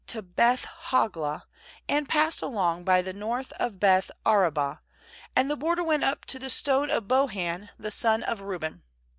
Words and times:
OTQ 0.05 0.07
JOSHUA 0.07 0.13
15 0.13 0.23
32 1.37 1.41
and 1.87 2.09
passed 2.09 2.41
along 2.41 2.83
by 2.83 3.03
the 3.03 3.13
north 3.13 3.51
of 3.59 3.79
Beth 3.79 4.09
arabah; 4.25 4.79
and 5.35 5.47
the 5.47 5.55
border 5.55 5.83
went 5.83 6.03
up 6.03 6.25
to 6.25 6.39
the 6.39 6.49
Stone 6.49 6.89
of 6.89 7.03
Bohan 7.03 7.69
the 7.77 7.91
son 7.91 8.23
of 8.23 8.41
Reuben. 8.41 8.81